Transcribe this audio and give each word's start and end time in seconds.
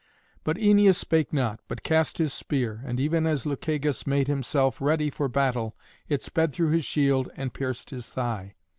But 0.43 0.57
Æneas 0.57 0.95
spake 0.95 1.31
not, 1.31 1.59
but 1.67 1.83
cast 1.83 2.17
his 2.17 2.33
spear, 2.33 2.81
and 2.85 2.99
even 2.99 3.27
as 3.27 3.45
Lucagus 3.45 4.07
made 4.07 4.27
himself 4.27 4.81
ready 4.81 5.11
for 5.11 5.27
battle 5.29 5.75
it 6.09 6.23
sped 6.23 6.53
through 6.53 6.71
his 6.71 6.85
shield 6.85 7.29
and 7.35 7.53
pierced 7.53 7.91
his 7.91 8.07
thigh. 8.09 8.55